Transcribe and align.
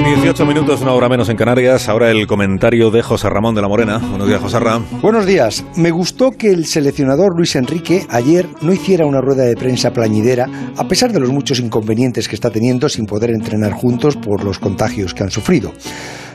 18 0.00 0.46
minutos, 0.46 0.80
una 0.80 0.92
hora 0.92 1.08
menos 1.08 1.28
en 1.28 1.36
Canarias. 1.36 1.88
Ahora 1.88 2.10
el 2.10 2.26
comentario 2.26 2.90
de 2.90 3.02
José 3.02 3.28
Ramón 3.28 3.54
de 3.54 3.62
la 3.62 3.68
Morena. 3.68 3.98
Buenos 3.98 4.26
días, 4.26 4.40
José 4.40 4.58
Ramón. 4.58 4.86
Buenos 5.02 5.26
días. 5.26 5.64
Me 5.76 5.90
gustó 5.90 6.30
que 6.30 6.50
el 6.50 6.64
seleccionador 6.66 7.36
Luis 7.36 7.54
Enrique 7.56 8.06
ayer 8.08 8.48
no 8.62 8.72
hiciera 8.72 9.06
una 9.06 9.20
rueda 9.20 9.44
de 9.44 9.54
prensa 9.54 9.92
plañidera, 9.92 10.48
a 10.76 10.88
pesar 10.88 11.12
de 11.12 11.20
los 11.20 11.30
muchos 11.30 11.60
inconvenientes 11.60 12.26
que 12.26 12.34
está 12.34 12.50
teniendo 12.50 12.88
sin 12.88 13.04
poder 13.04 13.30
entrenar 13.30 13.72
juntos 13.72 14.16
por 14.16 14.42
los 14.44 14.58
contagios 14.58 15.14
que 15.14 15.24
han 15.24 15.30
sufrido. 15.30 15.72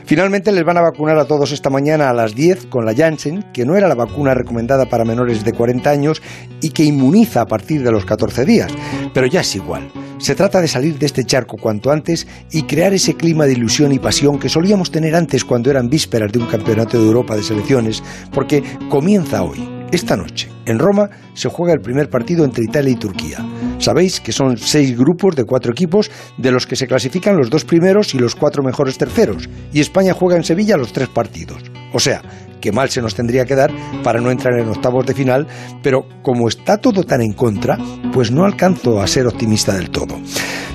Finalmente 0.04 0.52
les 0.52 0.64
van 0.64 0.78
a 0.78 0.82
vacunar 0.82 1.18
a 1.18 1.26
todos 1.26 1.52
esta 1.52 1.68
mañana 1.68 2.08
a 2.08 2.14
las 2.14 2.34
10 2.34 2.66
con 2.66 2.86
la 2.86 2.94
Janssen, 2.94 3.44
que 3.52 3.66
no 3.66 3.76
era 3.76 3.88
la 3.88 3.94
vacuna 3.94 4.32
recomendada 4.32 4.86
para 4.86 5.04
menores 5.04 5.44
de 5.44 5.52
40 5.52 5.90
años 5.90 6.22
y 6.62 6.70
que 6.70 6.84
inmuniza 6.84 7.42
a 7.42 7.46
partir 7.46 7.82
de 7.82 7.92
los 7.92 8.06
14 8.06 8.44
días. 8.44 8.72
Pero 9.12 9.26
ya 9.26 9.40
es 9.40 9.54
igual. 9.54 9.90
Se 10.18 10.34
trata 10.34 10.60
de 10.60 10.68
salir 10.68 10.98
de 10.98 11.06
este 11.06 11.24
charco 11.24 11.56
cuanto 11.56 11.92
antes 11.92 12.26
y 12.50 12.64
crear 12.64 12.92
ese 12.92 13.14
clima 13.14 13.46
de 13.46 13.52
ilusión 13.52 13.92
y 13.92 14.00
pasión 14.00 14.38
que 14.38 14.48
solíamos 14.48 14.90
tener 14.90 15.14
antes 15.14 15.44
cuando 15.44 15.70
eran 15.70 15.88
vísperas 15.88 16.32
de 16.32 16.40
un 16.40 16.46
campeonato 16.46 16.98
de 16.98 17.06
Europa 17.06 17.36
de 17.36 17.42
selecciones, 17.44 18.02
porque 18.32 18.62
comienza 18.90 19.42
hoy. 19.42 19.68
Esta 19.92 20.16
noche, 20.16 20.50
en 20.66 20.78
Roma, 20.78 21.08
se 21.32 21.48
juega 21.48 21.72
el 21.72 21.80
primer 21.80 22.10
partido 22.10 22.44
entre 22.44 22.64
Italia 22.64 22.92
y 22.92 22.96
Turquía. 22.96 23.38
Sabéis 23.78 24.20
que 24.20 24.32
son 24.32 24.58
seis 24.58 24.98
grupos 24.98 25.34
de 25.34 25.44
cuatro 25.44 25.72
equipos, 25.72 26.10
de 26.36 26.50
los 26.50 26.66
que 26.66 26.76
se 26.76 26.86
clasifican 26.86 27.38
los 27.38 27.48
dos 27.48 27.64
primeros 27.64 28.14
y 28.14 28.18
los 28.18 28.34
cuatro 28.34 28.62
mejores 28.62 28.98
terceros, 28.98 29.48
y 29.72 29.80
España 29.80 30.12
juega 30.12 30.36
en 30.36 30.44
Sevilla 30.44 30.76
los 30.76 30.92
tres 30.92 31.08
partidos. 31.08 31.62
O 31.94 32.00
sea, 32.00 32.20
que 32.60 32.72
mal 32.72 32.90
se 32.90 33.02
nos 33.02 33.14
tendría 33.14 33.44
que 33.44 33.54
dar 33.54 33.70
para 34.02 34.20
no 34.20 34.30
entrar 34.30 34.58
en 34.58 34.68
octavos 34.68 35.06
de 35.06 35.14
final, 35.14 35.46
pero 35.82 36.04
como 36.22 36.48
está 36.48 36.76
todo 36.78 37.04
tan 37.04 37.20
en 37.20 37.32
contra, 37.32 37.78
pues 38.12 38.30
no 38.30 38.44
alcanzo 38.44 39.00
a 39.00 39.06
ser 39.06 39.26
optimista 39.26 39.74
del 39.74 39.90
todo. 39.90 40.18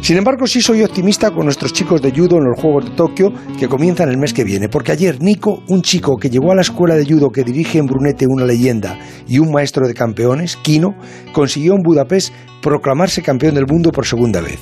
Sin 0.02 0.18
embargo, 0.18 0.46
sí 0.48 0.62
soy 0.62 0.84
optimista 0.84 1.32
con 1.32 1.46
nuestros 1.46 1.72
chicos 1.72 2.02
de 2.02 2.12
judo 2.12 2.38
en 2.38 2.44
los 2.44 2.60
Juegos 2.60 2.85
de 2.85 2.91
Tokio 2.91 3.32
que 3.57 3.70
comienzan 3.70 4.10
el 4.10 4.18
mes 4.18 4.34
que 4.34 4.44
viene, 4.44 4.68
porque 4.68 4.91
ayer 4.91 5.22
Nico, 5.22 5.63
un 5.70 5.82
chico 5.82 6.18
que 6.18 6.30
llegó 6.30 6.52
a 6.52 6.55
la 6.55 6.62
escuela 6.62 6.96
de 6.96 7.05
judo 7.05 7.30
que 7.30 7.44
dirige 7.44 7.77
en 7.77 7.85
Brunete 7.85 8.27
una 8.27 8.46
leyenda 8.46 9.00
y 9.27 9.40
un 9.40 9.52
maestro 9.52 9.88
de 9.88 9.94
campeones, 9.94 10.57
Kino, 10.57 10.96
consiguió 11.32 11.74
en 11.76 11.84
Budapest 11.84 12.34
proclamarse 12.62 13.22
campeón 13.22 13.55
del 13.55 13.66
mundo 13.66 13.91
por 13.91 14.05
segunda 14.05 14.41
vez. 14.41 14.60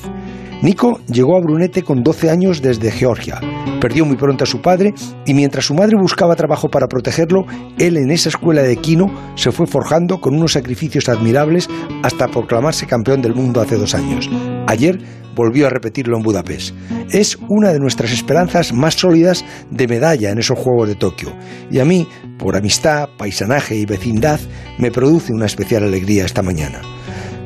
Nico 0.61 0.99
llegó 1.07 1.35
a 1.35 1.41
Brunete 1.41 1.81
con 1.81 2.03
12 2.03 2.29
años 2.29 2.61
desde 2.61 2.91
Georgia. 2.91 3.39
Perdió 3.79 4.05
muy 4.05 4.15
pronto 4.15 4.43
a 4.43 4.47
su 4.47 4.61
padre 4.61 4.93
y 5.25 5.33
mientras 5.33 5.65
su 5.65 5.73
madre 5.73 5.95
buscaba 5.99 6.35
trabajo 6.35 6.69
para 6.69 6.87
protegerlo, 6.87 7.45
él 7.79 7.97
en 7.97 8.11
esa 8.11 8.29
escuela 8.29 8.61
de 8.61 8.77
Kino 8.77 9.07
se 9.35 9.51
fue 9.51 9.65
forjando 9.65 10.21
con 10.21 10.35
unos 10.35 10.53
sacrificios 10.53 11.09
admirables 11.09 11.67
hasta 12.03 12.27
proclamarse 12.27 12.85
campeón 12.85 13.23
del 13.23 13.33
mundo 13.33 13.59
hace 13.59 13.75
dos 13.75 13.95
años. 13.95 14.29
Ayer 14.67 14.99
volvió 15.35 15.65
a 15.65 15.71
repetirlo 15.71 16.15
en 16.15 16.23
Budapest. 16.23 16.75
Es 17.09 17.39
una 17.49 17.73
de 17.73 17.79
nuestras 17.79 18.11
esperanzas 18.11 18.71
más 18.71 18.93
sólidas 18.93 19.43
de 19.71 19.87
medalla 19.87 20.29
en 20.29 20.37
esos 20.37 20.59
Juegos 20.59 20.89
de 20.89 20.95
Tokio. 20.95 21.33
Y 21.71 21.79
a 21.79 21.85
mí, 21.85 22.07
por 22.37 22.55
amistad, 22.55 23.09
paisanaje 23.17 23.75
y 23.75 23.85
vecindad, 23.85 24.39
me 24.77 24.91
produce 24.91 25.33
una 25.33 25.47
especial 25.47 25.83
alegría 25.83 26.25
esta 26.25 26.43
mañana. 26.43 26.81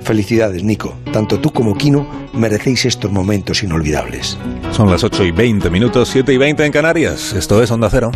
Felicidades, 0.06 0.64
Nico. 0.64 0.96
Tanto 1.12 1.40
tú 1.40 1.52
como 1.52 1.76
Kino 1.76 2.08
merecéis 2.34 2.86
estos 2.86 3.12
momentos 3.12 3.64
inolvidables. 3.64 4.38
Son 4.72 4.90
las 4.90 5.04
8 5.04 5.26
y 5.26 5.32
20 5.32 5.70
minutos, 5.72 6.10
7 6.10 6.32
y 6.32 6.38
20 6.38 6.64
en 6.66 6.72
Canarias. 6.72 7.34
Esto 7.34 7.62
es 7.64 7.72
Onda 7.72 7.90
Cero. 7.90 8.12